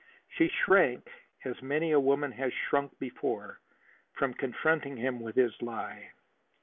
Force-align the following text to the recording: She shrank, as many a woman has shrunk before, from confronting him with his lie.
She 0.29 0.47
shrank, 0.47 1.07
as 1.45 1.61
many 1.61 1.91
a 1.91 1.99
woman 1.99 2.31
has 2.31 2.51
shrunk 2.55 2.97
before, 2.97 3.59
from 4.13 4.33
confronting 4.33 4.97
him 4.97 5.19
with 5.19 5.35
his 5.35 5.53
lie. 5.61 6.13